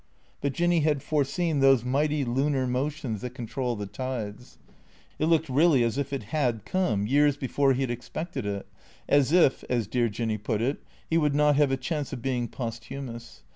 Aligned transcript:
But 0.41 0.53
Jinny 0.53 0.79
had 0.79 1.03
foreseen 1.03 1.59
those 1.59 1.85
mighty 1.85 2.25
lunar 2.25 2.65
motions 2.65 3.21
that 3.21 3.35
con 3.35 3.45
trol 3.45 3.77
the 3.77 3.85
tides. 3.85 4.57
It 5.19 5.25
looked 5.27 5.47
really 5.47 5.83
as 5.83 5.99
if 5.99 6.11
it 6.11 6.23
had 6.33 6.65
come, 6.65 7.05
years 7.05 7.37
before 7.37 7.73
he 7.73 7.81
had 7.81 7.91
expected 7.91 8.43
it, 8.47 8.65
as 9.07 9.31
if 9.31 9.63
(as 9.69 9.85
dear 9.85 10.09
Jinny 10.09 10.39
put 10.39 10.59
it) 10.59 10.81
he 11.07 11.19
would 11.19 11.35
not 11.35 11.55
have 11.57 11.71
a 11.71 11.77
chance 11.77 12.11
of 12.11 12.23
being 12.23 12.47
posthumous. 12.47 13.43